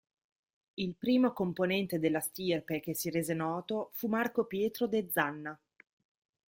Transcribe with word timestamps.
Il 0.73 0.95
primo 0.95 1.31
componente 1.31 1.99
della 1.99 2.21
stirpe 2.21 2.79
che 2.79 2.95
si 2.95 3.11
rese 3.11 3.35
noto 3.35 3.91
fu 3.93 4.07
Marco 4.07 4.45
Pietro 4.45 4.87
de 4.87 5.07
Zanna. 5.11 5.55